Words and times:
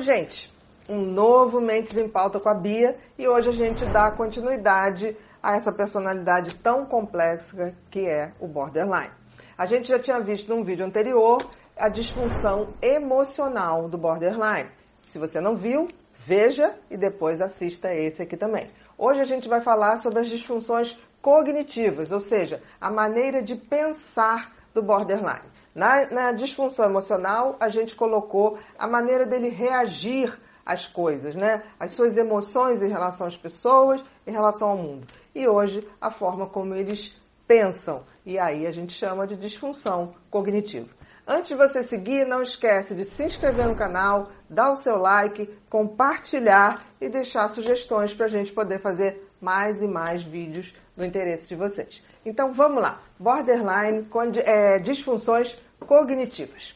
Oi, 0.00 0.04
gente! 0.04 0.50
Um 0.88 1.02
novo 1.02 1.60
Mentes 1.60 1.94
em 1.94 2.08
Pauta 2.08 2.40
com 2.40 2.48
a 2.48 2.54
Bia 2.54 2.96
e 3.18 3.28
hoje 3.28 3.50
a 3.50 3.52
gente 3.52 3.84
dá 3.84 4.10
continuidade 4.10 5.14
a 5.42 5.56
essa 5.56 5.70
personalidade 5.70 6.54
tão 6.54 6.86
complexa 6.86 7.74
que 7.90 8.08
é 8.08 8.32
o 8.40 8.48
borderline. 8.48 9.12
A 9.58 9.66
gente 9.66 9.88
já 9.88 9.98
tinha 9.98 10.18
visto 10.18 10.48
num 10.48 10.64
vídeo 10.64 10.86
anterior 10.86 11.36
a 11.76 11.90
disfunção 11.90 12.72
emocional 12.80 13.90
do 13.90 13.98
borderline. 13.98 14.70
Se 15.02 15.18
você 15.18 15.38
não 15.38 15.54
viu, 15.54 15.86
veja 16.14 16.74
e 16.90 16.96
depois 16.96 17.42
assista 17.42 17.94
esse 17.94 18.22
aqui 18.22 18.38
também. 18.38 18.70
Hoje 18.96 19.20
a 19.20 19.24
gente 19.24 19.50
vai 19.50 19.60
falar 19.60 19.98
sobre 19.98 20.20
as 20.20 20.28
disfunções 20.28 20.98
cognitivas, 21.20 22.10
ou 22.10 22.20
seja, 22.20 22.62
a 22.80 22.90
maneira 22.90 23.42
de 23.42 23.54
pensar 23.54 24.50
do 24.72 24.82
borderline. 24.82 25.59
Na, 25.74 26.10
na 26.10 26.32
disfunção 26.32 26.86
emocional, 26.86 27.56
a 27.60 27.68
gente 27.68 27.94
colocou 27.94 28.58
a 28.78 28.88
maneira 28.88 29.24
dele 29.24 29.48
reagir 29.48 30.36
às 30.66 30.86
coisas, 30.86 31.34
né? 31.34 31.62
As 31.78 31.92
suas 31.92 32.16
emoções 32.16 32.82
em 32.82 32.88
relação 32.88 33.26
às 33.26 33.36
pessoas, 33.36 34.02
em 34.26 34.32
relação 34.32 34.70
ao 34.70 34.76
mundo. 34.76 35.06
E 35.34 35.48
hoje, 35.48 35.80
a 36.00 36.10
forma 36.10 36.48
como 36.48 36.74
eles 36.74 37.16
pensam. 37.46 38.04
E 38.24 38.38
aí 38.38 38.66
a 38.66 38.72
gente 38.72 38.92
chama 38.92 39.26
de 39.26 39.36
disfunção 39.36 40.14
cognitiva. 40.30 40.88
Antes 41.32 41.50
de 41.50 41.54
você 41.54 41.84
seguir, 41.84 42.26
não 42.26 42.42
esquece 42.42 42.92
de 42.92 43.04
se 43.04 43.22
inscrever 43.22 43.68
no 43.68 43.76
canal, 43.76 44.32
dar 44.48 44.72
o 44.72 44.74
seu 44.74 44.96
like, 44.96 45.46
compartilhar 45.70 46.84
e 47.00 47.08
deixar 47.08 47.46
sugestões 47.46 48.12
para 48.12 48.26
a 48.26 48.28
gente 48.28 48.52
poder 48.52 48.80
fazer 48.80 49.30
mais 49.40 49.80
e 49.80 49.86
mais 49.86 50.24
vídeos 50.24 50.74
do 50.96 51.04
interesse 51.04 51.46
de 51.46 51.54
vocês. 51.54 52.02
Então 52.26 52.52
vamos 52.52 52.82
lá. 52.82 53.00
Borderline, 53.16 54.08
é, 54.44 54.80
disfunções 54.80 55.54
cognitivas. 55.78 56.74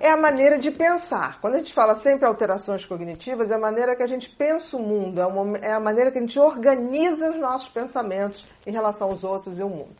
É 0.00 0.08
a 0.08 0.16
maneira 0.16 0.58
de 0.58 0.70
pensar. 0.70 1.38
Quando 1.38 1.56
a 1.56 1.58
gente 1.58 1.74
fala 1.74 1.94
sempre 1.94 2.24
alterações 2.24 2.86
cognitivas, 2.86 3.50
é 3.50 3.54
a 3.54 3.58
maneira 3.58 3.94
que 3.94 4.02
a 4.02 4.06
gente 4.06 4.30
pensa 4.30 4.78
o 4.78 4.80
mundo, 4.80 5.20
é, 5.20 5.68
é 5.68 5.72
a 5.74 5.80
maneira 5.80 6.10
que 6.10 6.16
a 6.16 6.22
gente 6.22 6.38
organiza 6.38 7.28
os 7.28 7.38
nossos 7.38 7.68
pensamentos 7.68 8.48
em 8.66 8.72
relação 8.72 9.10
aos 9.10 9.22
outros 9.22 9.58
e 9.58 9.62
ao 9.62 9.68
mundo. 9.68 9.94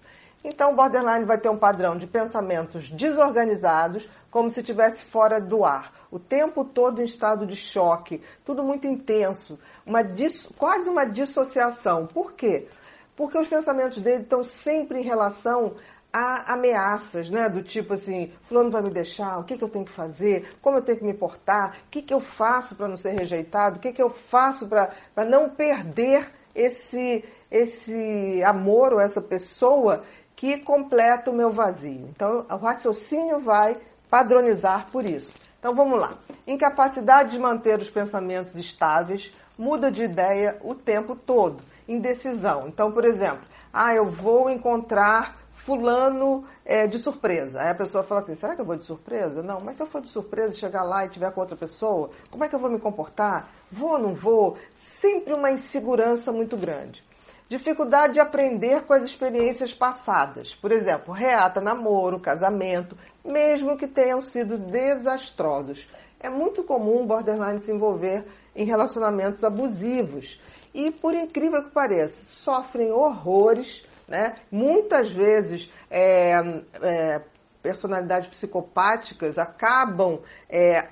Então, 0.49 0.71
o 0.71 0.77
borderline 0.77 1.25
vai 1.25 1.39
ter 1.39 1.49
um 1.49 1.59
padrão 1.59 1.97
de 1.97 2.07
pensamentos 2.07 2.89
desorganizados, 2.89 4.09
como 4.31 4.49
se 4.49 4.61
estivesse 4.61 5.03
fora 5.03 5.41
do 5.41 5.65
ar, 5.65 5.93
o 6.09 6.21
tempo 6.21 6.65
todo 6.65 7.03
em 7.03 7.05
estado 7.05 7.45
de 7.45 7.57
choque, 7.57 8.23
tudo 8.45 8.63
muito 8.63 8.87
intenso, 8.87 9.59
uma 9.85 10.03
quase 10.57 10.89
uma 10.89 11.05
dissociação. 11.05 12.07
Por 12.07 12.35
quê? 12.35 12.69
Porque 13.17 13.37
os 13.37 13.49
pensamentos 13.49 14.01
dele 14.01 14.23
estão 14.23 14.45
sempre 14.45 15.01
em 15.01 15.03
relação 15.03 15.75
a 16.13 16.53
ameaças, 16.53 17.29
né? 17.29 17.49
Do 17.49 17.65
tipo 17.65 17.95
assim, 17.95 18.33
fulano 18.43 18.71
vai 18.71 18.83
me 18.83 18.91
deixar, 18.91 19.41
o 19.41 19.45
que, 19.45 19.59
que 19.59 19.65
eu 19.65 19.69
tenho 19.69 19.85
que 19.85 19.93
fazer, 19.93 20.55
como 20.63 20.79
eu 20.79 20.83
tenho 20.83 20.99
que 20.99 21.05
me 21.05 21.15
portar, 21.15 21.77
o 21.89 21.91
que, 21.91 22.01
que 22.01 22.15
eu 22.15 22.21
faço 22.21 22.77
para 22.77 22.87
não 22.87 22.97
ser 22.97 23.19
rejeitado, 23.19 23.79
o 23.79 23.81
que, 23.81 23.93
que 23.93 24.03
eu 24.03 24.11
faço 24.11 24.69
para 24.69 25.25
não 25.29 25.51
perder 25.51 26.31
esse, 26.55 27.25
esse 27.51 28.43
amor 28.45 28.93
ou 28.93 29.01
essa 29.01 29.21
pessoa 29.21 30.05
que 30.37 30.59
completa 30.59 31.31
o 31.31 31.35
meu 31.35 31.51
vazio. 31.51 32.09
Então, 32.15 32.45
o 32.49 32.57
raciocínio 32.57 33.41
vai 33.41 33.79
padronizar 34.11 34.91
por 34.93 35.05
isso. 35.07 35.35
Então, 35.59 35.75
vamos 35.75 35.99
lá. 35.99 36.13
Incapacidade 36.47 37.31
de 37.31 37.39
manter 37.39 37.79
os 37.79 37.89
pensamentos 37.89 38.55
estáveis, 38.55 39.33
muda 39.59 39.91
de 39.91 40.05
ideia 40.05 40.59
o 40.63 40.75
tempo 40.75 41.17
todo. 41.17 41.63
Indecisão. 41.89 42.69
Então, 42.69 42.93
por 42.93 43.05
exemplo, 43.05 43.47
ah, 43.73 43.95
eu 43.95 44.05
vou 44.05 44.51
encontrar 44.51 45.37
fulano 45.67 46.45
é, 46.65 46.87
de 46.87 47.03
surpresa. 47.03 47.61
Aí 47.61 47.71
a 47.71 47.75
pessoa 47.75 48.05
fala 48.05 48.21
assim, 48.21 48.37
será 48.37 48.55
que 48.55 48.61
eu 48.61 48.65
vou 48.65 48.77
de 48.77 48.85
surpresa? 48.85 49.43
Não, 49.43 49.59
mas 49.61 49.77
se 49.77 49.83
eu 49.83 49.87
for 49.87 50.01
de 50.01 50.09
surpresa, 50.09 50.57
chegar 50.57 50.85
lá 50.85 51.05
e 51.05 51.09
tiver 51.09 51.33
com 51.33 51.41
outra 51.41 51.57
pessoa, 51.57 52.11
como 52.31 52.45
é 52.45 52.49
que 52.49 52.55
eu 52.55 52.61
vou 52.61 52.71
me 52.71 52.79
comportar? 52.79 53.49
Vou 53.73 53.93
ou 53.93 53.99
não 53.99 54.15
vou? 54.15 54.57
Sempre 55.01 55.35
uma 55.35 55.51
insegurança 55.51 56.31
muito 56.31 56.57
grande. 56.57 57.03
Dificuldade 57.49 58.15
de 58.15 58.21
aprender 58.21 58.83
com 58.83 58.93
as 58.93 59.05
experiências 59.05 59.73
passadas. 59.73 60.55
Por 60.55 60.73
exemplo, 60.73 61.15
reata 61.15 61.61
namoro, 61.61 62.19
casamento, 62.19 62.97
mesmo 63.25 63.77
que 63.77 63.87
tenham 63.87 64.21
sido 64.21 64.59
desastrosos. 64.59 65.89
É 66.19 66.29
muito 66.29 66.65
comum 66.65 67.03
o 67.03 67.07
borderline 67.07 67.61
se 67.61 67.71
envolver 67.71 68.27
em 68.55 68.65
relacionamentos 68.65 69.45
abusivos. 69.45 70.41
E, 70.75 70.91
por 70.91 71.15
incrível 71.15 71.63
que 71.63 71.71
pareça, 71.71 72.25
sofrem 72.25 72.91
horrores 72.91 73.85
né? 74.09 74.37
Muitas 74.51 75.11
vezes, 75.11 75.71
é, 75.91 76.33
é, 76.81 77.23
personalidades 77.63 78.29
psicopáticas 78.29 79.39
acabam 79.39 80.21
é, 80.49 80.89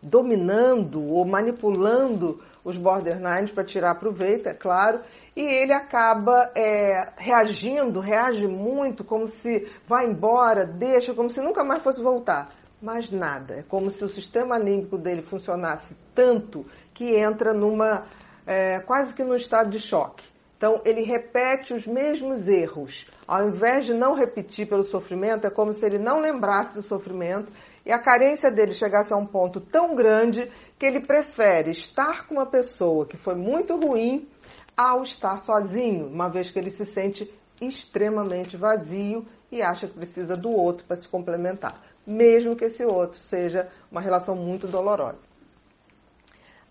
dominando 0.00 1.04
ou 1.04 1.24
manipulando 1.24 2.42
os 2.66 2.76
borderlines 2.76 3.52
para 3.52 3.62
tirar 3.62 3.94
proveito, 3.94 4.48
é 4.48 4.52
claro, 4.52 5.00
e 5.36 5.40
ele 5.40 5.72
acaba 5.72 6.50
é, 6.52 7.12
reagindo, 7.16 8.00
reage 8.00 8.48
muito, 8.48 9.04
como 9.04 9.28
se 9.28 9.70
vai 9.86 10.04
embora, 10.04 10.66
deixa, 10.66 11.14
como 11.14 11.30
se 11.30 11.40
nunca 11.40 11.62
mais 11.62 11.80
fosse 11.80 12.02
voltar. 12.02 12.48
Mas 12.82 13.08
nada, 13.12 13.54
é 13.54 13.62
como 13.62 13.88
se 13.88 14.04
o 14.04 14.08
sistema 14.08 14.58
límbico 14.58 14.98
dele 14.98 15.22
funcionasse 15.22 15.96
tanto 16.12 16.66
que 16.92 17.14
entra 17.14 17.54
numa 17.54 18.02
é, 18.44 18.80
quase 18.80 19.14
que 19.14 19.22
num 19.22 19.36
estado 19.36 19.70
de 19.70 19.78
choque. 19.78 20.24
Então, 20.56 20.80
ele 20.84 21.02
repete 21.02 21.72
os 21.72 21.86
mesmos 21.86 22.48
erros. 22.48 23.06
Ao 23.28 23.46
invés 23.46 23.84
de 23.84 23.94
não 23.94 24.14
repetir 24.14 24.66
pelo 24.66 24.82
sofrimento, 24.82 25.46
é 25.46 25.50
como 25.50 25.72
se 25.72 25.86
ele 25.86 25.98
não 25.98 26.18
lembrasse 26.18 26.74
do 26.74 26.82
sofrimento 26.82 27.52
e 27.86 27.92
a 27.92 27.98
carência 28.00 28.50
dele 28.50 28.74
chegasse 28.74 29.12
a 29.12 29.16
um 29.16 29.24
ponto 29.24 29.60
tão 29.60 29.94
grande 29.94 30.50
que 30.76 30.84
ele 30.84 31.00
prefere 31.00 31.70
estar 31.70 32.26
com 32.26 32.34
uma 32.34 32.46
pessoa 32.46 33.06
que 33.06 33.16
foi 33.16 33.36
muito 33.36 33.76
ruim 33.76 34.28
ao 34.76 35.04
estar 35.04 35.38
sozinho, 35.38 36.08
uma 36.08 36.28
vez 36.28 36.50
que 36.50 36.58
ele 36.58 36.70
se 36.70 36.84
sente 36.84 37.32
extremamente 37.60 38.56
vazio 38.56 39.24
e 39.50 39.62
acha 39.62 39.86
que 39.86 39.94
precisa 39.94 40.36
do 40.36 40.50
outro 40.50 40.84
para 40.84 40.96
se 40.96 41.06
complementar, 41.06 41.80
mesmo 42.04 42.56
que 42.56 42.64
esse 42.64 42.84
outro 42.84 43.20
seja 43.20 43.68
uma 43.90 44.00
relação 44.00 44.34
muito 44.34 44.66
dolorosa. 44.66 45.20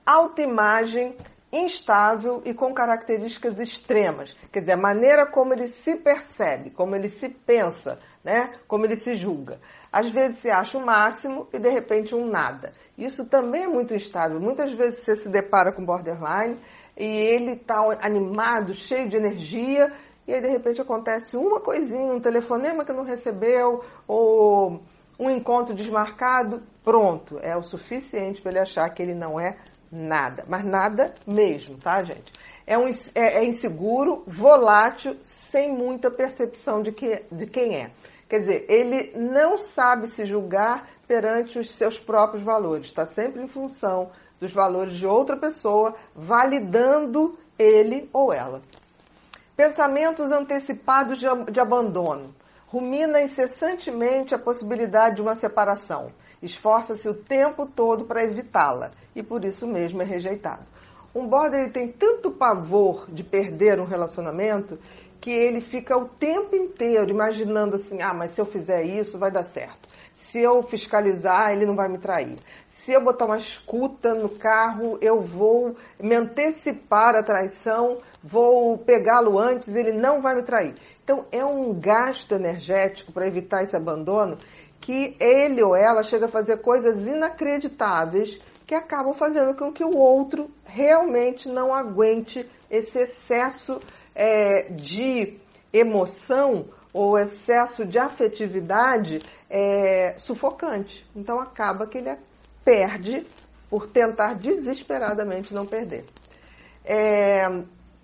Autoimagem 0.06 1.16
instável 1.52 2.42
e 2.44 2.54
com 2.54 2.74
características 2.74 3.58
extremas. 3.60 4.36
Quer 4.52 4.60
dizer, 4.60 4.74
a 4.74 4.78
maneira 4.78 5.26
como 5.26 5.54
ele 5.54 5.70
se 5.70 5.96
percebe, 5.96 6.70
como 6.72 6.94
ele 6.96 7.08
se 7.08 7.30
pensa, 7.30 7.98
né? 8.26 8.54
como 8.68 8.86
ele 8.86 8.96
se 8.96 9.16
julga. 9.16 9.60
Às 9.92 10.10
vezes 10.10 10.40
se 10.40 10.50
acha 10.50 10.80
o 10.80 10.86
máximo 10.86 11.48
e 11.54 11.60
de 11.60 11.70
repente 11.70 12.16
um 12.16 12.26
nada. 12.26 12.74
Isso 12.98 13.30
também 13.30 13.64
é 13.64 13.68
muito 13.68 13.94
instável. 13.94 14.40
Muitas 14.40 14.74
vezes 14.74 15.04
você 15.04 15.16
se 15.16 15.30
depara 15.30 15.72
com 15.72 15.86
borderline 15.86 16.58
e 16.98 17.06
ele 17.06 17.52
está 17.52 17.80
animado, 18.02 18.74
cheio 18.74 19.08
de 19.08 19.16
energia, 19.16 19.94
e 20.28 20.34
aí 20.34 20.42
de 20.42 20.48
repente 20.48 20.82
acontece 20.82 21.38
uma 21.38 21.62
coisinha, 21.62 22.12
um 22.12 22.20
telefonema 22.20 22.84
que 22.84 22.92
não 22.92 23.04
recebeu, 23.04 23.84
ou 24.08 24.82
um 25.20 25.30
encontro 25.30 25.76
desmarcado, 25.76 26.64
pronto, 26.84 27.38
é 27.42 27.56
o 27.56 27.62
suficiente 27.62 28.42
para 28.42 28.52
ele 28.52 28.60
achar 28.60 28.90
que 28.90 29.04
ele 29.04 29.14
não 29.14 29.40
é 29.40 29.58
Nada, 29.92 30.44
mas 30.48 30.66
nada 30.66 31.14
mesmo, 31.26 31.78
tá, 31.78 32.04
gente? 32.04 32.34
É, 32.68 32.78
um, 32.78 32.90
é, 33.14 33.40
é 33.40 33.46
inseguro, 33.46 34.24
volátil, 34.28 35.16
sem 35.22 35.72
muita 35.72 36.12
percepção 36.12 36.82
de, 36.82 36.92
que, 36.92 37.24
de 37.32 37.46
quem 37.46 37.78
é. 37.78 37.92
Quer 38.28 38.40
dizer, 38.40 38.66
ele 38.70 39.14
não 39.16 39.58
sabe 39.58 40.08
se 40.08 40.26
julgar 40.26 40.90
perante 41.08 41.60
os 41.60 41.72
seus 41.72 42.00
próprios 42.00 42.44
valores, 42.44 42.88
está 42.88 43.06
sempre 43.06 43.44
em 43.44 43.48
função 43.48 44.12
dos 44.40 44.52
valores 44.52 44.96
de 44.96 45.06
outra 45.06 45.38
pessoa, 45.38 45.94
validando 46.16 47.38
ele 47.58 48.10
ou 48.12 48.34
ela. 48.34 48.62
Pensamentos 49.56 50.32
antecipados 50.32 51.20
de, 51.20 51.28
de 51.52 51.60
abandono. 51.60 52.36
Rumina 52.68 53.22
incessantemente 53.22 54.36
a 54.36 54.40
possibilidade 54.40 55.18
de 55.18 55.22
uma 55.22 55.36
separação 55.36 56.12
esforça-se 56.46 57.08
o 57.10 57.14
tempo 57.14 57.66
todo 57.66 58.06
para 58.06 58.24
evitá-la 58.24 58.92
e 59.16 59.24
por 59.24 59.44
isso 59.44 59.68
mesmo 59.68 60.02
é 60.02 60.06
rejeitado. 60.06 60.64
Um 61.14 61.28
border 61.28 61.62
ele 61.62 61.72
tem 61.72 61.92
tanto 61.92 62.30
pavor 62.30 63.06
de 63.10 63.24
perder 63.24 63.80
um 63.80 63.86
relacionamento 63.86 64.78
que 65.22 65.32
ele 65.32 65.62
fica 65.62 65.98
o 65.98 66.08
tempo 66.08 66.56
inteiro 66.56 67.10
imaginando 67.10 67.76
assim: 67.76 68.02
ah, 68.02 68.14
mas 68.14 68.32
se 68.32 68.42
eu 68.42 68.46
fizer 68.46 68.84
isso 68.84 69.18
vai 69.18 69.32
dar 69.32 69.44
certo. 69.44 69.90
Se 70.14 70.42
eu 70.42 70.62
fiscalizar, 70.64 71.52
ele 71.52 71.66
não 71.66 71.76
vai 71.76 71.88
me 71.88 71.98
trair. 71.98 72.38
Se 72.68 72.92
eu 72.92 73.04
botar 73.04 73.26
uma 73.26 73.38
escuta 73.38 74.14
no 74.14 74.30
carro, 74.30 74.98
eu 75.02 75.20
vou 75.20 75.76
me 76.00 76.16
antecipar 76.16 77.16
a 77.16 77.24
traição, 77.24 77.98
vou 78.24 78.78
pegá-lo 78.78 79.40
antes, 79.40 79.76
ele 79.76 79.92
não 79.92 80.22
vai 80.22 80.36
me 80.36 80.44
trair. 80.44 80.76
Então 81.04 81.26
é 81.32 81.44
um 81.44 81.74
gasto 81.74 82.36
energético 82.36 83.12
para 83.12 83.28
evitar 83.28 83.64
esse 83.64 83.76
abandono 83.76 84.38
que 84.80 85.16
ele 85.20 85.64
ou 85.64 85.76
ela 85.76 86.04
chega 86.04 86.26
a 86.26 86.30
fazer 86.30 86.58
coisas 86.62 87.08
inacreditáveis 87.08 88.40
que 88.68 88.76
acabam 88.76 89.14
fazendo 89.14 89.56
com 89.56 89.72
que 89.72 89.84
o 89.84 89.98
outro 89.98 90.50
realmente 90.64 91.48
não 91.48 91.74
aguente 91.74 92.48
esse 92.70 93.00
excesso 93.00 93.80
é, 94.16 94.70
de 94.72 95.38
emoção 95.74 96.66
ou 96.94 97.20
excesso 97.20 97.86
de 97.86 98.00
afetividade 98.00 99.20
é, 99.50 100.16
sufocante. 100.18 101.06
Então 101.14 101.40
acaba 101.40 101.86
que 101.86 101.98
ele 101.98 102.18
perde 102.64 103.28
por 103.70 103.88
tentar 103.88 104.36
desesperadamente 104.36 105.54
não 105.54 105.66
perder. 105.66 106.06
É, 106.86 107.46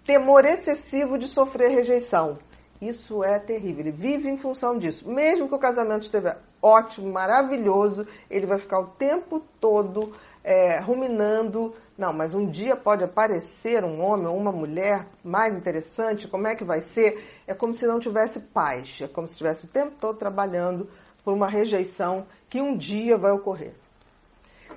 temor 0.05 0.43
excessivo 0.45 1.17
de 1.17 1.27
sofrer 1.27 1.69
rejeição. 1.69 2.37
Isso 2.81 3.23
é 3.23 3.37
terrível. 3.39 3.81
Ele 3.81 3.91
vive 3.91 4.27
em 4.27 4.37
função 4.37 4.77
disso. 4.77 5.07
Mesmo 5.07 5.47
que 5.47 5.55
o 5.55 5.59
casamento 5.59 6.03
esteja 6.03 6.39
ótimo, 6.61 7.11
maravilhoso, 7.11 8.07
ele 8.29 8.47
vai 8.47 8.57
ficar 8.57 8.79
o 8.79 8.87
tempo 8.87 9.41
todo 9.59 10.11
é, 10.43 10.79
ruminando. 10.79 11.75
Não, 12.01 12.11
mas 12.11 12.33
um 12.33 12.47
dia 12.47 12.75
pode 12.75 13.03
aparecer 13.03 13.83
um 13.83 14.01
homem 14.01 14.25
ou 14.25 14.35
uma 14.35 14.51
mulher 14.51 15.05
mais 15.23 15.55
interessante. 15.55 16.27
Como 16.27 16.47
é 16.47 16.55
que 16.55 16.63
vai 16.63 16.81
ser? 16.81 17.23
É 17.45 17.53
como 17.53 17.75
se 17.75 17.85
não 17.85 17.99
tivesse 17.99 18.39
paz. 18.39 18.97
É 19.03 19.07
como 19.07 19.27
se 19.27 19.33
estivesse 19.33 19.65
o 19.65 19.67
tempo 19.67 19.91
todo 20.01 20.17
trabalhando 20.17 20.89
por 21.23 21.31
uma 21.31 21.47
rejeição 21.47 22.25
que 22.49 22.59
um 22.59 22.75
dia 22.75 23.19
vai 23.19 23.31
ocorrer. 23.31 23.75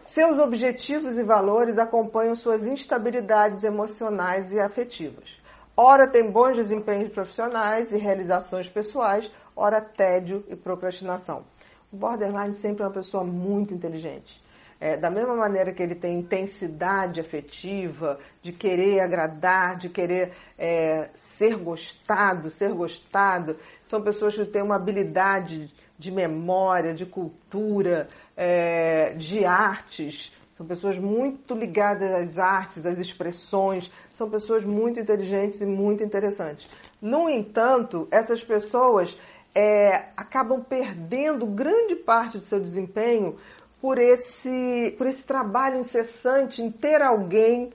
Seus 0.03 0.39
objetivos 0.39 1.17
e 1.17 1.23
valores 1.23 1.79
acompanham 1.79 2.35
suas 2.35 2.67
instabilidades 2.67 3.65
emocionais 3.65 4.53
e 4.53 4.61
afetivas. 4.61 5.41
Ora 5.75 6.07
tem 6.07 6.31
bons 6.31 6.55
desempenhos 6.57 7.11
profissionais 7.11 7.91
e 7.91 7.97
realizações 7.97 8.69
pessoais, 8.69 9.33
ora 9.57 9.81
tédio 9.81 10.45
e 10.47 10.55
procrastinação. 10.55 11.43
O 11.91 11.97
borderline 11.97 12.53
sempre 12.53 12.83
é 12.83 12.87
uma 12.87 12.93
pessoa 12.93 13.25
muito 13.25 13.73
inteligente. 13.73 14.44
É, 14.81 14.97
da 14.97 15.11
mesma 15.11 15.35
maneira 15.35 15.73
que 15.73 15.83
ele 15.83 15.95
tem 15.95 16.19
intensidade 16.19 17.21
afetiva, 17.21 18.19
de 18.43 18.53
querer 18.53 19.01
agradar, 19.01 19.77
de 19.77 19.89
querer 19.89 20.33
é, 20.59 21.09
ser 21.15 21.57
gostado, 21.57 22.51
ser 22.51 22.73
gostado, 22.73 23.57
são 23.87 24.03
pessoas 24.03 24.37
que 24.37 24.45
têm 24.45 24.63
uma 24.63 24.77
habilidade 24.77 25.73
de 25.99 26.11
memória, 26.11 26.93
de 26.93 27.07
cultura, 27.07 28.09
é, 28.37 29.15
de 29.15 29.45
artes. 29.45 30.33
São 30.53 30.67
pessoas 30.67 30.99
muito 30.99 31.55
ligadas 31.55 32.13
às 32.13 32.39
artes, 32.39 32.87
às 32.87 32.99
expressões, 32.99 33.91
são 34.13 34.31
pessoas 34.31 34.65
muito 34.65 35.01
inteligentes 35.01 35.61
e 35.61 35.67
muito 35.67 36.03
interessantes. 36.05 36.69
No 37.03 37.29
entanto, 37.29 38.07
essas 38.11 38.43
pessoas 38.43 39.17
é, 39.55 40.09
acabam 40.17 40.63
perdendo 40.63 41.47
grande 41.47 41.95
parte 41.97 42.39
do 42.39 42.45
seu 42.45 42.61
desempenho 42.61 43.37
por 43.85 43.99
esse, 43.99 44.95
por 44.97 45.07
esse 45.07 45.23
trabalho 45.23 45.79
incessante 45.79 46.63
em 46.63 46.71
ter 46.71 47.03
alguém 47.03 47.71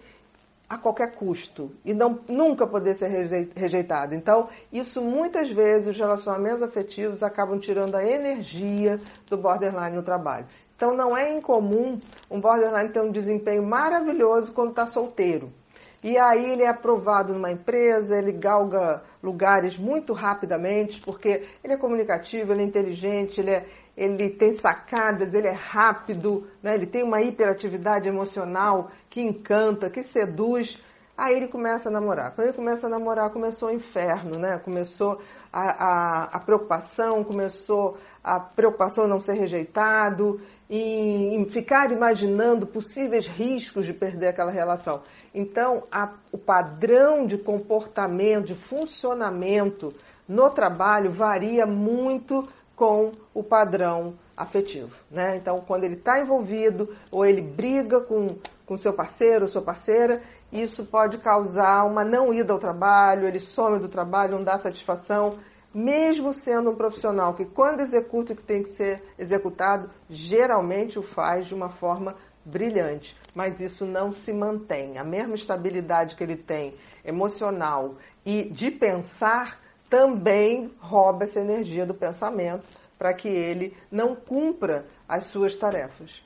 a 0.67 0.75
qualquer 0.75 1.11
custo 1.13 1.71
e 1.85 1.94
não, 1.94 2.21
nunca 2.27 2.65
poder 2.65 2.95
ser 2.95 3.09
rejeitado. 3.56 4.15
Então, 4.15 4.50
isso 4.73 5.03
muitas 5.03 5.51
vezes, 5.51 5.89
os 5.89 5.97
relacionamentos 5.97 6.63
afetivos 6.63 7.21
acabam 7.21 7.59
tirando 7.59 7.94
a 7.94 8.03
energia 8.03 9.00
do 9.29 9.38
borderline 9.38 9.97
no 9.97 10.01
trabalho. 10.01 10.47
Então, 10.75 10.95
não 10.95 11.15
é 11.15 11.31
incomum 11.31 12.00
um 12.27 12.41
borderline 12.41 12.89
ter 12.89 13.01
um 13.01 13.11
desempenho 13.11 13.61
maravilhoso 13.61 14.51
quando 14.51 14.71
está 14.71 14.88
solteiro. 14.88 15.53
E 16.01 16.17
aí 16.17 16.53
ele 16.53 16.63
é 16.63 16.69
aprovado 16.69 17.33
numa 17.33 17.51
empresa, 17.51 18.17
ele 18.17 18.31
galga 18.31 19.03
lugares 19.21 19.77
muito 19.77 20.13
rapidamente, 20.13 21.01
porque 21.01 21.44
ele 21.61 21.73
é 21.73 21.77
comunicativo, 21.77 22.53
ele 22.53 22.61
é 22.61 22.65
inteligente, 22.65 23.41
ele, 23.41 23.51
é, 23.51 23.65
ele 24.00 24.30
tem 24.30 24.54
sacadas, 24.54 25.34
ele 25.34 25.48
é 25.48 25.54
rápido, 25.54 26.48
né? 26.63 26.74
ele 26.74 26.86
tem 26.86 27.04
uma 27.04 27.22
hiperatividade 27.22 28.07
emocional 28.07 28.90
que 29.10 29.19
encanta, 29.19 29.90
que 29.90 30.01
seduz. 30.04 30.81
Aí 31.18 31.36
ele 31.36 31.50
começa 31.50 31.90
a 31.90 31.92
namorar. 31.92 32.34
Quando 32.34 32.48
ele 32.48 32.56
começa 32.56 32.88
a 32.88 32.90
namorar, 32.90 33.30
começou 33.30 33.68
o 33.68 33.74
inferno, 33.74 34.40
né? 34.40 34.57
Começou 34.60 35.19
a, 35.51 35.62
a, 35.62 36.24
a 36.38 36.40
preocupação, 36.40 37.25
começou 37.25 37.98
a 38.24 38.40
preocupação 38.40 39.04
em 39.04 39.10
não 39.10 39.19
ser 39.19 39.34
rejeitado, 39.34 40.40
em, 40.69 41.36
em 41.36 41.50
ficar 41.50 41.92
imaginando 41.92 42.66
possíveis 42.66 43.28
riscos 43.28 43.86
de 43.86 43.94
perder 43.94 44.28
aquela 44.28 44.52
relação. 44.52 45.02
Então, 45.36 45.84
a, 45.92 46.13
o 46.31 46.38
padrão 46.38 47.28
de 47.28 47.38
comportamento, 47.38 48.45
de 48.45 48.56
funcionamento 48.56 49.94
no 50.25 50.50
trabalho 50.52 51.12
varia 51.12 51.66
muito 51.66 52.48
com 52.80 53.12
o 53.34 53.44
padrão 53.44 54.18
afetivo. 54.38 54.96
Né? 55.12 55.36
Então, 55.36 55.58
quando 55.68 55.84
ele 55.84 55.96
está 55.96 56.18
envolvido 56.22 56.96
ou 57.12 57.26
ele 57.26 57.42
briga 57.42 58.00
com, 58.00 58.38
com 58.66 58.78
seu 58.78 58.94
parceiro 58.94 59.44
ou 59.44 59.50
sua 59.50 59.62
parceira, 59.62 60.22
isso 60.50 60.86
pode 60.86 61.18
causar 61.18 61.84
uma 61.84 62.06
não 62.06 62.34
ida 62.34 62.54
ao 62.54 62.58
trabalho, 62.58 63.28
ele 63.28 63.42
some 63.42 63.80
do 63.80 63.90
trabalho, 63.90 64.38
não 64.38 64.46
dá 64.46 64.58
satisfação, 64.58 65.40
mesmo 65.74 66.31
sendo 66.31 66.72
um 66.72 66.76
profissional 66.76 67.34
que, 67.34 67.44
quando 67.44 67.81
executa 67.81 68.31
o 68.31 68.36
que 68.38 68.44
tem 68.44 68.64
que 68.64 68.70
ser 68.70 69.04
executado, 69.20 69.90
geralmente 70.10 70.98
o 70.98 71.04
faz 71.04 71.48
de 71.48 71.54
uma 71.54 71.70
forma 71.70 72.16
brilhante, 72.46 73.14
mas 73.36 73.60
isso 73.60 73.86
não 73.86 74.14
se 74.14 74.31
mantém. 74.31 74.98
A 74.98 75.04
mesma 75.04 75.36
estabilidade 75.36 76.16
que 76.16 76.24
ele 76.24 76.38
tem 76.38 76.76
emocional 77.04 77.98
e 78.26 78.46
de 78.46 78.72
pensar 78.72 79.60
também 79.89 80.71
rouba 80.80 81.24
essa 81.24 81.39
energia 81.39 81.86
do 81.86 81.94
pensamento 81.94 82.63
para 82.97 83.13
que 83.13 83.27
ele 83.27 83.75
não 83.91 84.15
cumpra 84.15 84.86
as 85.07 85.27
suas 85.27 85.56
tarefas. 85.56 86.24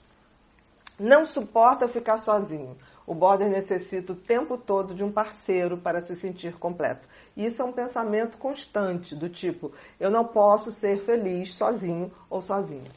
Não 1.00 1.26
suporta 1.26 1.88
ficar 1.88 2.18
sozinho. 2.18 2.76
O 3.06 3.14
border 3.14 3.50
necessita 3.50 4.14
o 4.14 4.16
tempo 4.16 4.58
todo 4.58 4.94
de 4.94 5.04
um 5.04 5.12
parceiro 5.12 5.78
para 5.78 6.02
se 6.02 6.16
sentir 6.16 6.58
completo. 6.58 7.08
Isso 7.36 7.62
é 7.62 7.66
um 7.66 7.72
pensamento 7.72 8.38
constante, 8.38 9.16
do 9.16 9.28
tipo, 9.28 9.72
eu 10.00 10.10
não 10.10 10.24
posso 10.24 10.72
ser 10.72 11.04
feliz 11.04 11.56
sozinho 11.56 12.12
ou 12.30 12.42
sozinha. 12.42 12.92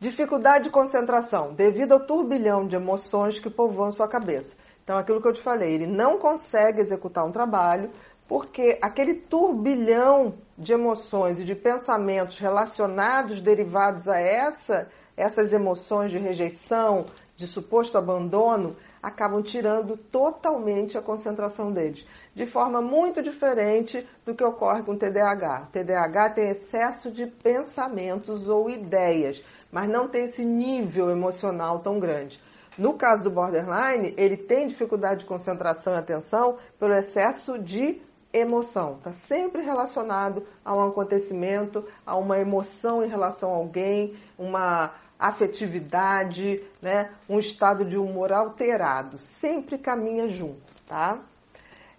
Dificuldade 0.00 0.64
de 0.64 0.70
concentração, 0.70 1.52
devido 1.52 1.92
ao 1.92 2.00
turbilhão 2.00 2.66
de 2.66 2.76
emoções 2.76 3.40
que 3.40 3.50
povoam 3.50 3.90
sua 3.90 4.08
cabeça. 4.08 4.54
Então, 4.82 4.96
aquilo 4.96 5.20
que 5.20 5.28
eu 5.28 5.32
te 5.34 5.42
falei, 5.42 5.74
ele 5.74 5.86
não 5.86 6.18
consegue 6.18 6.80
executar 6.80 7.26
um 7.26 7.32
trabalho 7.32 7.90
porque 8.28 8.78
aquele 8.80 9.14
turbilhão 9.14 10.34
de 10.56 10.72
emoções 10.72 11.40
e 11.40 11.44
de 11.44 11.54
pensamentos 11.54 12.38
relacionados, 12.38 13.40
derivados 13.40 14.06
a 14.06 14.18
essa, 14.20 14.88
essas 15.16 15.52
emoções 15.52 16.10
de 16.10 16.18
rejeição, 16.18 17.06
de 17.36 17.46
suposto 17.46 17.96
abandono, 17.98 18.76
acabam 19.02 19.42
tirando 19.42 19.96
totalmente 19.96 20.98
a 20.98 21.02
concentração 21.02 21.72
deles, 21.72 22.04
de 22.34 22.44
forma 22.44 22.82
muito 22.82 23.22
diferente 23.22 24.06
do 24.26 24.34
que 24.34 24.44
ocorre 24.44 24.82
com 24.82 24.92
o 24.92 24.98
TDAH. 24.98 25.68
O 25.68 25.72
TDAH 25.72 26.30
tem 26.30 26.50
excesso 26.50 27.10
de 27.10 27.26
pensamentos 27.26 28.48
ou 28.48 28.68
ideias 28.68 29.42
mas 29.70 29.88
não 29.88 30.08
tem 30.08 30.24
esse 30.24 30.44
nível 30.44 31.10
emocional 31.10 31.80
tão 31.80 31.98
grande. 31.98 32.40
No 32.76 32.94
caso 32.94 33.24
do 33.24 33.30
borderline, 33.30 34.14
ele 34.16 34.36
tem 34.36 34.68
dificuldade 34.68 35.20
de 35.20 35.26
concentração 35.26 35.94
e 35.94 35.96
atenção 35.96 36.56
pelo 36.78 36.94
excesso 36.94 37.58
de 37.58 38.00
emoção. 38.32 38.96
Está 38.98 39.12
sempre 39.12 39.62
relacionado 39.62 40.46
a 40.64 40.74
um 40.74 40.88
acontecimento, 40.88 41.84
a 42.04 42.16
uma 42.16 42.38
emoção 42.38 43.02
em 43.02 43.08
relação 43.08 43.52
a 43.52 43.56
alguém, 43.56 44.16
uma 44.38 44.94
afetividade, 45.18 46.62
né? 46.80 47.10
um 47.28 47.38
estado 47.38 47.84
de 47.84 47.96
humor 47.96 48.32
alterado. 48.32 49.18
Sempre 49.18 49.78
caminha 49.78 50.28
junto, 50.28 50.72
tá? 50.86 51.20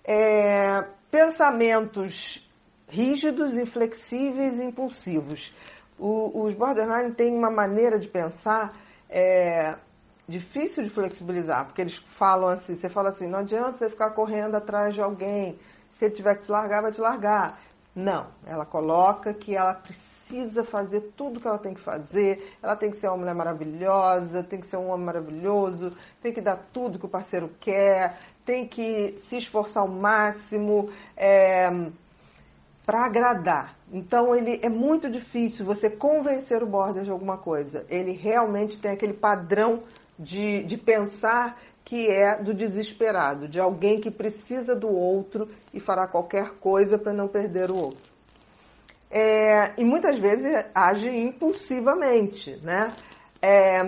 É, 0.03 0.85
pensamentos 1.11 2.47
rígidos, 2.87 3.55
inflexíveis 3.55 4.59
e 4.59 4.63
impulsivos. 4.63 5.53
O, 5.97 6.43
os 6.45 6.53
borderline 6.53 7.13
têm 7.13 7.35
uma 7.35 7.51
maneira 7.51 7.99
de 7.99 8.07
pensar 8.07 8.73
é, 9.09 9.75
difícil 10.27 10.83
de 10.83 10.89
flexibilizar, 10.89 11.65
porque 11.65 11.81
eles 11.81 11.97
falam 11.97 12.49
assim, 12.49 12.75
você 12.75 12.87
fala 12.87 13.09
assim, 13.09 13.27
não 13.27 13.39
adianta 13.39 13.73
você 13.73 13.89
ficar 13.89 14.11
correndo 14.11 14.55
atrás 14.55 14.93
de 14.93 15.01
alguém, 15.01 15.59
se 15.91 16.05
ele 16.05 16.15
tiver 16.15 16.35
que 16.35 16.43
te 16.43 16.51
largar, 16.51 16.81
vai 16.81 16.91
te 16.91 17.01
largar. 17.01 17.59
Não, 17.95 18.27
ela 18.45 18.65
coloca 18.65 19.33
que 19.33 19.55
ela 19.55 19.73
precisa 19.73 20.63
fazer 20.63 21.11
tudo 21.17 21.39
que 21.39 21.47
ela 21.47 21.57
tem 21.57 21.73
que 21.73 21.81
fazer, 21.81 22.55
ela 22.61 22.75
tem 22.75 22.91
que 22.91 22.97
ser 22.97 23.07
uma 23.07 23.17
mulher 23.17 23.35
maravilhosa, 23.35 24.43
tem 24.43 24.59
que 24.59 24.67
ser 24.67 24.77
um 24.77 24.89
homem 24.89 25.05
maravilhoso, 25.05 25.95
tem 26.21 26.31
que 26.31 26.41
dar 26.41 26.57
tudo 26.71 26.99
que 26.99 27.05
o 27.05 27.09
parceiro 27.09 27.49
quer, 27.59 28.17
tem 28.45 28.67
que 28.67 29.17
se 29.27 29.37
esforçar 29.37 29.83
ao 29.83 29.89
máximo. 29.89 30.89
É, 31.17 31.69
para 32.89 33.05
agradar. 33.05 33.75
Então 33.93 34.35
ele 34.35 34.59
é 34.63 34.69
muito 34.69 35.11
difícil 35.11 35.63
você 35.63 35.91
convencer 35.91 36.63
o 36.63 36.65
border 36.65 37.03
de 37.03 37.11
alguma 37.11 37.37
coisa. 37.37 37.85
Ele 37.87 38.13
realmente 38.13 38.79
tem 38.79 38.89
aquele 38.89 39.13
padrão 39.13 39.83
de, 40.17 40.63
de 40.63 40.75
pensar 40.75 41.61
que 41.89 42.07
é 42.07 42.35
do 42.35 42.53
desesperado, 42.53 43.47
de 43.47 43.59
alguém 43.59 43.99
que 43.99 44.11
precisa 44.11 44.75
do 44.75 44.87
outro 44.87 45.49
e 45.73 45.79
fará 45.79 46.07
qualquer 46.07 46.51
coisa 46.59 46.99
para 46.99 47.11
não 47.11 47.27
perder 47.27 47.71
o 47.71 47.77
outro. 47.77 48.13
É, 49.09 49.73
e 49.75 49.83
muitas 49.83 50.19
vezes 50.19 50.65
age 50.75 51.09
impulsivamente, 51.09 52.57
né? 52.61 52.93
É, 53.41 53.81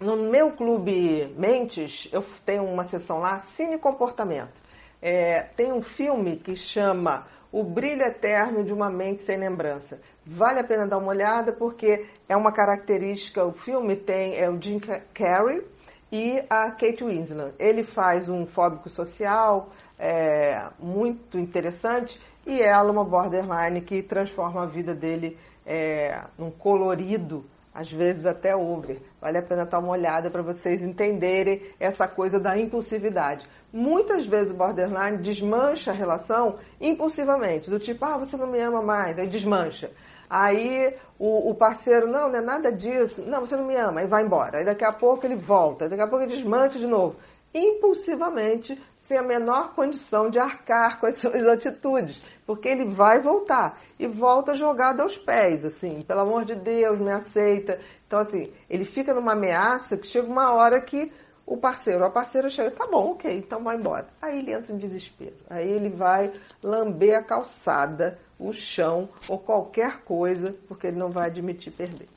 no 0.00 0.16
meu 0.30 0.52
clube 0.52 1.34
Mentes, 1.36 2.08
eu 2.10 2.24
tenho 2.46 2.64
uma 2.64 2.84
sessão 2.84 3.18
lá, 3.18 3.40
Cine 3.40 3.78
Comportamento. 3.78 4.58
É, 5.02 5.42
tem 5.54 5.74
um 5.74 5.82
filme 5.82 6.36
que 6.38 6.56
chama 6.56 7.26
O 7.52 7.62
Brilho 7.62 8.04
Eterno 8.04 8.64
de 8.64 8.72
uma 8.72 8.88
Mente 8.88 9.20
Sem 9.20 9.36
Lembrança. 9.36 10.00
Vale 10.24 10.60
a 10.60 10.64
pena 10.64 10.86
dar 10.86 10.96
uma 10.96 11.08
olhada 11.08 11.52
porque 11.52 12.06
é 12.26 12.34
uma 12.34 12.52
característica, 12.52 13.44
o 13.44 13.52
filme 13.52 13.96
tem 13.96 14.34
é 14.34 14.48
o 14.48 14.58
Jim 14.58 14.80
Carrey 15.12 15.75
e 16.10 16.42
a 16.48 16.70
Kate 16.70 17.04
Winslet. 17.04 17.54
Ele 17.58 17.82
faz 17.82 18.28
um 18.28 18.46
fóbico 18.46 18.88
social 18.88 19.70
é, 19.98 20.68
muito 20.78 21.38
interessante 21.38 22.20
e 22.46 22.60
ela 22.60 22.92
uma 22.92 23.04
borderline 23.04 23.80
que 23.80 24.02
transforma 24.02 24.62
a 24.62 24.66
vida 24.66 24.94
dele 24.94 25.38
é, 25.64 26.22
num 26.38 26.50
colorido 26.50 27.44
às 27.76 27.92
vezes 27.92 28.24
até 28.24 28.56
over. 28.56 29.02
Vale 29.20 29.36
a 29.36 29.42
pena 29.42 29.66
dar 29.66 29.80
uma 29.80 29.90
olhada 29.90 30.30
para 30.30 30.40
vocês 30.40 30.80
entenderem 30.80 31.60
essa 31.78 32.08
coisa 32.08 32.40
da 32.40 32.56
impulsividade. 32.58 33.46
Muitas 33.70 34.24
vezes 34.24 34.50
o 34.50 34.56
borderline 34.56 35.18
desmancha 35.18 35.90
a 35.90 35.94
relação 35.94 36.56
impulsivamente, 36.80 37.68
do 37.68 37.78
tipo, 37.78 38.02
ah, 38.06 38.16
você 38.16 38.34
não 38.34 38.46
me 38.46 38.58
ama 38.60 38.80
mais, 38.80 39.18
aí 39.18 39.26
desmancha. 39.26 39.90
Aí 40.28 40.94
o, 41.18 41.50
o, 41.50 41.54
parceiro, 41.54 42.06
não, 42.06 42.28
não 42.28 42.38
é 42.38 42.40
nada 42.40 42.72
disso, 42.72 43.22
não, 43.22 43.40
você 43.40 43.56
não 43.56 43.64
me 43.64 43.76
ama, 43.76 44.00
aí 44.00 44.06
vai 44.06 44.24
embora. 44.24 44.58
Aí 44.58 44.64
daqui 44.64 44.84
a 44.84 44.92
pouco 44.92 45.24
ele 45.24 45.36
volta, 45.36 45.88
daqui 45.88 46.02
a 46.02 46.08
pouco 46.08 46.24
ele 46.24 46.34
desmancha 46.34 46.78
de 46.78 46.86
novo. 46.86 47.16
Impulsivamente, 47.54 48.78
sem 48.98 49.16
a 49.16 49.22
menor 49.22 49.72
condição 49.74 50.28
de 50.28 50.38
arcar 50.38 51.00
com 51.00 51.06
as 51.06 51.16
suas 51.16 51.46
atitudes, 51.46 52.20
porque 52.44 52.68
ele 52.68 52.84
vai 52.84 53.20
voltar. 53.20 53.80
E 53.98 54.06
volta 54.06 54.54
jogado 54.54 55.00
aos 55.00 55.16
pés, 55.16 55.64
assim, 55.64 56.02
pelo 56.02 56.20
amor 56.20 56.44
de 56.44 56.54
Deus, 56.54 56.98
me 56.98 57.10
aceita. 57.10 57.78
Então, 58.06 58.18
assim, 58.18 58.52
ele 58.68 58.84
fica 58.84 59.14
numa 59.14 59.32
ameaça 59.32 59.96
que 59.96 60.06
chega 60.06 60.26
uma 60.26 60.52
hora 60.52 60.80
que 60.80 61.10
o 61.46 61.56
parceiro, 61.56 62.04
a 62.04 62.10
parceira 62.10 62.48
chega, 62.48 62.72
tá 62.72 62.86
bom, 62.86 63.12
ok, 63.12 63.38
então 63.38 63.62
vai 63.62 63.76
embora. 63.76 64.08
Aí 64.20 64.38
ele 64.38 64.52
entra 64.52 64.72
em 64.72 64.78
desespero. 64.78 65.36
Aí 65.48 65.70
ele 65.70 65.88
vai 65.88 66.32
lamber 66.62 67.16
a 67.16 67.22
calçada, 67.22 68.18
o 68.38 68.52
chão 68.52 69.08
ou 69.28 69.38
qualquer 69.38 70.02
coisa, 70.02 70.54
porque 70.66 70.88
ele 70.88 70.98
não 70.98 71.10
vai 71.10 71.26
admitir 71.26 71.72
perder 71.72 72.08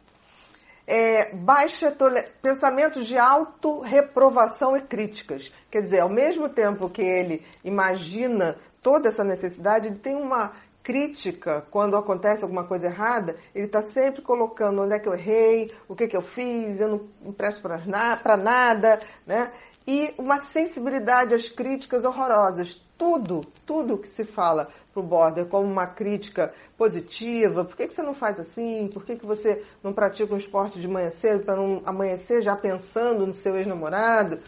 é, 0.90 1.36
baixa 1.36 1.96
pensamentos 2.42 3.06
de 3.06 3.16
auto-reprovação 3.16 4.76
e 4.76 4.82
críticas. 4.82 5.54
Quer 5.70 5.84
dizer, 5.84 6.00
ao 6.00 6.10
mesmo 6.10 6.50
tempo 6.50 6.90
que 6.90 7.04
ele 7.04 7.46
imagina 7.64 8.58
toda 8.82 9.10
essa 9.10 9.24
necessidade, 9.24 9.88
ele 9.88 10.00
tem 10.00 10.16
uma 10.16 10.52
crítica 10.90 11.64
quando 11.70 11.96
acontece 11.96 12.42
alguma 12.42 12.64
coisa 12.64 12.88
errada, 12.88 13.36
ele 13.54 13.68
está 13.68 13.84
sempre 13.84 14.24
colocando 14.24 14.82
onde 14.82 14.96
é 14.96 14.98
que 14.98 15.08
eu 15.08 15.14
errei, 15.14 15.72
o 15.88 15.96
que, 15.96 16.08
que 16.08 16.18
eu 16.18 16.22
fiz, 16.24 16.80
eu 16.80 17.08
não 17.24 17.32
presto 17.32 17.62
para 17.62 18.36
nada, 18.36 18.98
né? 19.24 19.52
E 19.86 20.16
uma 20.18 20.42
sensibilidade 20.42 21.36
às 21.36 21.48
críticas 21.48 22.04
horrorosas. 22.04 22.84
Tudo, 22.98 23.42
tudo 23.68 24.00
que 24.00 24.10
se 24.10 24.26
fala 24.26 24.68
para 24.92 25.00
o 25.00 25.06
border 25.06 25.46
como 25.46 25.68
uma 25.68 25.86
crítica 25.86 26.52
positiva, 26.76 27.64
por 27.64 27.78
que, 27.78 27.88
que 27.88 27.94
você 27.94 28.02
não 28.02 28.16
faz 28.16 28.40
assim? 28.40 28.90
Por 28.92 29.06
que, 29.06 29.16
que 29.16 29.28
você 29.28 29.64
não 29.84 29.94
pratica 29.94 30.34
um 30.34 30.38
esporte 30.38 30.82
de 30.82 30.88
manhã 30.88 31.12
cedo 31.12 31.46
para 31.46 31.56
não 31.56 31.84
amanhecer 31.86 32.42
já 32.42 32.56
pensando 32.56 33.28
no 33.28 33.34
seu 33.34 33.56
ex-namorado? 33.56 34.40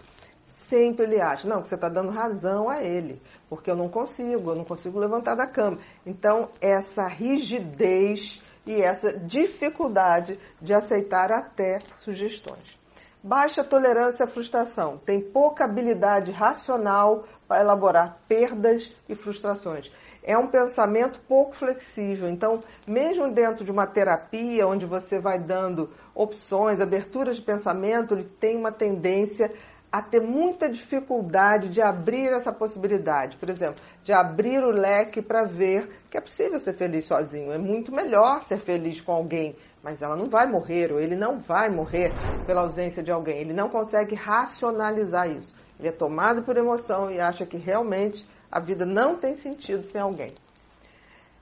Sempre 0.68 1.06
ele 1.06 1.22
acha, 1.22 1.48
não, 1.48 1.62
que 1.62 1.68
você 1.68 1.76
está 1.76 1.88
dando 1.88 2.10
razão 2.10 2.68
a 2.68 2.82
ele, 2.82 3.22
porque 3.52 3.70
eu 3.70 3.76
não 3.76 3.90
consigo, 3.90 4.52
eu 4.52 4.56
não 4.56 4.64
consigo 4.64 4.98
levantar 4.98 5.36
da 5.36 5.46
cama. 5.46 5.78
Então, 6.06 6.48
essa 6.62 7.06
rigidez 7.06 8.42
e 8.66 8.82
essa 8.82 9.12
dificuldade 9.12 10.40
de 10.62 10.74
aceitar 10.74 11.34
até 11.34 11.80
sugestões. 11.98 12.80
Baixa 13.22 13.62
tolerância 13.62 14.24
à 14.24 14.28
frustração. 14.28 14.98
Tem 15.00 15.20
pouca 15.20 15.66
habilidade 15.66 16.32
racional 16.32 17.26
para 17.46 17.60
elaborar 17.60 18.20
perdas 18.26 18.90
e 19.10 19.16
frustrações 19.16 19.92
é 20.24 20.38
um 20.38 20.48
pensamento 20.48 21.20
pouco 21.28 21.56
flexível. 21.56 22.30
Então, 22.30 22.62
mesmo 22.88 23.32
dentro 23.32 23.66
de 23.66 23.72
uma 23.72 23.88
terapia, 23.88 24.68
onde 24.68 24.86
você 24.86 25.20
vai 25.20 25.40
dando 25.40 25.90
opções, 26.14 26.80
aberturas 26.80 27.38
de 27.38 27.42
pensamento, 27.42 28.14
ele 28.14 28.24
tem 28.24 28.56
uma 28.56 28.72
tendência 28.72 29.52
a 29.92 30.02
ter 30.02 30.22
muita 30.22 30.70
dificuldade 30.70 31.68
de 31.68 31.82
abrir 31.82 32.32
essa 32.32 32.52
possibilidade. 32.54 33.36
Por 33.36 33.50
exemplo, 33.50 33.84
de 34.04 34.14
abrir 34.14 34.64
o 34.64 34.72
leque 34.72 35.22
para 35.22 35.44
ver 35.44 35.90
que 36.10 36.18
é 36.18 36.22
possível 36.22 36.60
ser 36.60 36.74
feliz 36.74 37.06
sozinho. 37.06 37.52
É 37.52 37.58
muito 37.58 37.92
melhor 37.92 38.42
ser 38.46 38.60
feliz 38.60 39.02
com 39.02 39.12
alguém, 39.12 39.56
mas 39.84 40.02
ela 40.02 40.16
não 40.16 40.28
vai 40.28 40.48
morrer, 40.48 40.94
ou 40.94 41.00
ele 41.00 41.16
não 41.16 41.40
vai 41.40 41.70
morrer 41.70 42.16
pela 42.46 42.62
ausência 42.62 43.04
de 43.04 43.12
alguém. 43.12 43.40
Ele 43.40 43.54
não 43.54 43.68
consegue 43.68 44.16
racionalizar 44.16 45.30
isso. 45.30 45.54
Ele 45.78 45.90
é 45.90 45.92
tomado 45.92 46.44
por 46.44 46.56
emoção 46.56 47.12
e 47.12 47.20
acha 47.20 47.46
que 47.46 47.58
realmente 47.58 48.26
a 48.50 48.60
vida 48.60 48.86
não 48.86 49.18
tem 49.18 49.36
sentido 49.36 49.84
sem 49.84 50.00
alguém. 50.00 50.34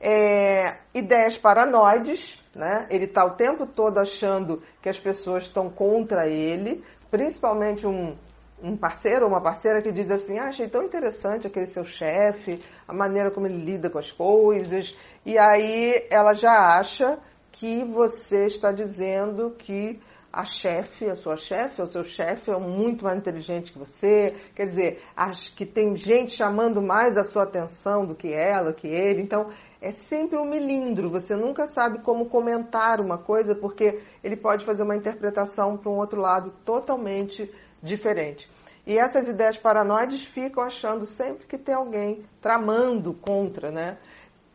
É, 0.01 0.77
ideias 0.93 1.37
paranoides, 1.37 2.41
né? 2.55 2.87
Ele 2.89 3.05
está 3.05 3.25
o 3.25 3.35
tempo 3.35 3.67
todo 3.67 3.99
achando 3.99 4.63
que 4.81 4.87
as 4.87 4.97
pessoas 4.97 5.43
estão 5.43 5.69
contra 5.69 6.27
ele, 6.27 6.83
principalmente 7.11 7.85
um, 7.85 8.15
um 8.61 8.75
parceiro 8.77 9.25
ou 9.25 9.31
uma 9.31 9.41
parceira 9.41 9.81
que 9.81 9.91
diz 9.91 10.09
assim: 10.09 10.37
ah, 10.37 10.47
achei 10.47 10.67
tão 10.67 10.83
interessante 10.83 11.47
aquele 11.47 11.65
seu 11.65 11.83
chefe, 11.83 12.59
a 12.87 12.93
maneira 12.93 13.31
como 13.31 13.47
ele 13.47 13.63
lida 13.63 13.89
com 13.89 13.99
as 13.99 14.11
coisas, 14.11 14.95
e 15.25 15.37
aí 15.37 16.07
ela 16.09 16.33
já 16.33 16.77
acha 16.77 17.19
que 17.51 17.83
você 17.83 18.45
está 18.45 18.71
dizendo 18.71 19.51
que 19.51 19.99
a 20.31 20.45
chefe, 20.45 21.09
a 21.09 21.15
sua 21.15 21.35
chefe, 21.35 21.81
ou 21.81 21.87
seu 21.87 22.03
chefe 22.03 22.51
é 22.51 22.59
muito 22.59 23.03
mais 23.03 23.17
inteligente 23.17 23.73
que 23.73 23.79
você. 23.79 24.35
Quer 24.55 24.67
dizer, 24.67 25.01
acho 25.15 25.55
que 25.55 25.65
tem 25.65 25.95
gente 25.95 26.37
chamando 26.37 26.81
mais 26.81 27.17
a 27.17 27.23
sua 27.23 27.43
atenção 27.43 28.05
do 28.05 28.15
que 28.15 28.31
ela, 28.31 28.71
que 28.71 28.87
ele. 28.87 29.23
Então, 29.23 29.49
é 29.81 29.91
sempre 29.91 30.37
um 30.37 30.45
milindro. 30.45 31.09
Você 31.09 31.35
nunca 31.35 31.65
sabe 31.67 32.03
como 32.03 32.29
comentar 32.29 33.01
uma 33.01 33.17
coisa, 33.17 33.55
porque 33.55 34.01
ele 34.23 34.37
pode 34.37 34.65
fazer 34.65 34.83
uma 34.83 34.95
interpretação 34.95 35.77
para 35.77 35.89
um 35.89 35.97
outro 35.97 36.21
lado 36.21 36.53
totalmente 36.63 37.51
diferente. 37.81 38.49
E 38.85 38.97
essas 38.97 39.27
ideias 39.27 39.57
paranoides 39.57 40.23
ficam 40.23 40.63
achando 40.63 41.05
sempre 41.05 41.45
que 41.45 41.57
tem 41.57 41.75
alguém 41.75 42.23
tramando 42.41 43.13
contra, 43.13 43.71
né? 43.71 43.97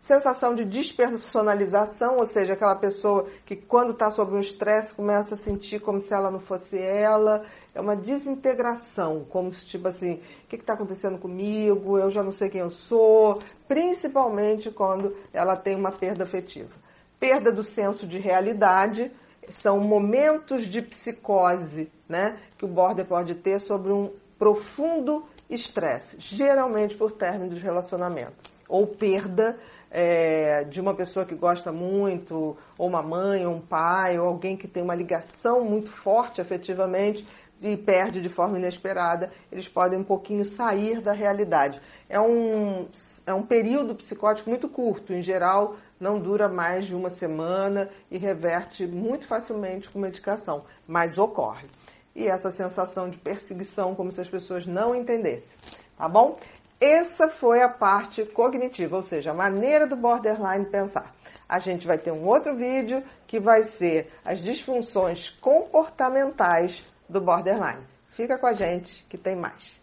sensação 0.05 0.55
de 0.55 0.67
despersonalização, 0.67 2.19
ou 2.19 2.27
seja, 2.27 2.53
aquela 2.53 2.77
pessoa 2.77 3.27
que 3.47 3.57
quando 3.57 3.93
está 3.93 4.11
sob 4.11 4.35
um 4.35 4.39
estresse 4.39 4.93
começa 4.93 5.35
a 5.35 5.39
sentir 5.39 5.81
como 5.81 5.99
se 5.99 6.13
ela 6.13 6.31
não 6.31 6.41
fosse 6.41 6.79
ela, 6.79 7.43
é 7.75 7.81
uma 7.81 7.97
desintegração, 7.97 9.25
como 9.25 9.55
se 9.55 9.65
tipo 9.65 9.89
assim, 9.89 10.21
o 10.45 10.49
que 10.49 10.57
está 10.57 10.75
acontecendo 10.75 11.17
comigo, 11.17 11.99
eu 11.99 12.11
já 12.11 12.23
não 12.23 12.33
sei 12.33 12.51
quem 12.51 12.61
eu 12.61 12.69
sou, 12.69 13.41
principalmente 13.67 14.71
quando 14.71 15.17
ela 15.33 15.57
tem 15.57 15.75
uma 15.75 15.91
perda 15.91 16.25
afetiva. 16.25 16.75
Perda 17.19 17.51
do 17.51 17.63
senso 17.63 18.07
de 18.07 18.19
realidade, 18.19 19.11
são 19.49 19.81
momentos 19.81 20.67
de 20.67 20.83
psicose 20.83 21.91
né, 22.09 22.39
que 22.59 22.65
o 22.65 22.69
border 22.69 23.07
pode 23.07 23.35
ter 23.35 23.61
sobre 23.61 23.93
um 23.93 24.11
profundo 24.39 25.25
estresse, 25.49 26.17
geralmente 26.19 26.97
por 26.97 27.13
término 27.13 27.55
de 27.55 27.61
relacionamento, 27.61 28.51
ou 28.69 28.87
perda 28.87 29.59
é, 29.91 30.65
de 30.65 30.81
uma 30.81 30.95
pessoa 30.95 31.25
que 31.25 31.35
gosta 31.35 31.71
muito, 31.71 32.57
ou 32.77 32.89
uma 32.89 33.03
mãe, 33.03 33.47
ou 33.47 33.55
um 33.55 33.61
pai, 33.61 34.19
ou 34.19 34.27
alguém 34.27 34.57
que 34.57 34.67
tem 34.67 34.83
uma 34.83 34.95
ligação 34.95 35.65
muito 35.65 35.91
forte 35.91 36.41
afetivamente 36.41 37.27
e 37.63 37.77
perde 37.77 38.21
de 38.21 38.29
forma 38.29 38.59
inesperada, 38.59 39.31
eles 39.51 39.69
podem 39.69 39.99
um 39.99 40.05
pouquinho 40.05 40.45
sair 40.45 41.01
da 41.01 41.13
realidade. 41.13 41.81
É 42.15 42.21
um, 42.21 42.87
é 43.27 43.35
um 43.35 43.43
período 43.43 43.93
psicótico 43.93 44.49
muito 44.49 44.69
curto, 44.69 45.13
em 45.13 45.21
geral 45.21 45.75
não 45.99 46.21
dura 46.21 46.49
mais 46.49 46.87
de 46.87 46.95
uma 46.95 47.11
semana 47.11 47.91
e 48.09 48.17
reverte 48.17 48.87
muito 48.87 49.27
facilmente 49.27 49.91
com 49.91 49.99
medicação, 49.99 50.65
mas 50.87 51.19
ocorre. 51.19 51.67
E 52.15 52.29
essa 52.29 52.53
sensação 52.53 53.11
de 53.11 53.19
perseguição, 53.19 53.97
como 53.97 54.13
se 54.13 54.21
as 54.21 54.29
pessoas 54.29 54.65
não 54.65 54.95
entendessem, 54.95 55.59
tá 55.99 56.09
bom? 56.09 56.39
Essa 56.81 57.27
foi 57.27 57.63
a 57.63 57.69
parte 57.69 58.25
cognitiva, 58.25 58.95
ou 58.95 59.03
seja, 59.03 59.33
a 59.33 59.35
maneira 59.35 59.85
do 59.85 59.97
borderline 59.97 60.67
pensar. 60.67 61.13
A 61.49 61.59
gente 61.59 61.85
vai 61.85 61.99
ter 61.99 62.13
um 62.13 62.25
outro 62.29 62.55
vídeo 62.55 63.03
que 63.27 63.41
vai 63.41 63.65
ser 63.65 64.13
as 64.25 64.39
disfunções 64.39 65.31
comportamentais 65.41 66.81
do 67.09 67.21
borderline. 67.21 67.85
Fica 68.11 68.39
com 68.39 68.47
a 68.47 68.55
gente 68.55 69.05
que 69.09 69.19
tem 69.19 69.35
mais. 69.35 69.83